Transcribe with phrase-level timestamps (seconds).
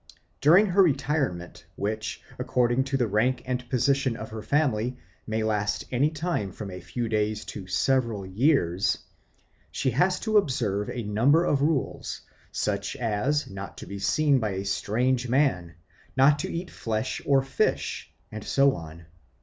[0.41, 5.85] During her retirement, which, according to the rank and position of her family, may last
[5.91, 8.97] any time from a few days to several years,
[9.71, 14.53] she has to observe a number of rules, such as not to be seen by
[14.53, 15.75] a strange man,
[16.17, 19.05] not to eat flesh or fish, and so on.